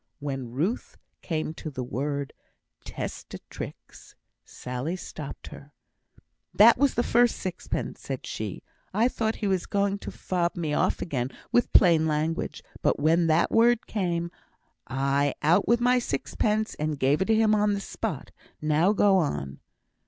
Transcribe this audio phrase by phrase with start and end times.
[0.17, 2.33] When Ruth came to the word
[2.85, 5.73] "testatrix," Sally stopped her.
[6.55, 8.63] "That was the first sixpence," said she.
[8.95, 13.27] "I thowt he was going to fob me off again wi' plain language; but when
[13.27, 14.31] that word came,
[14.87, 18.31] I out wi' my sixpence, and gave it to him on the spot.
[18.59, 19.59] Now go on."